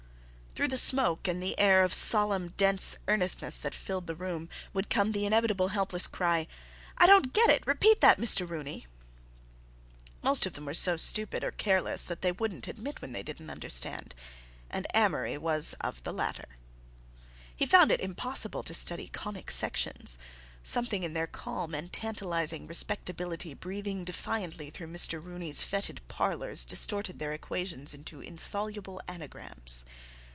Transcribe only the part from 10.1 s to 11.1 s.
Most of them were so